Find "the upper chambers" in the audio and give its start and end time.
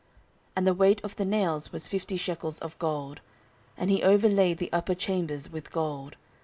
4.57-5.51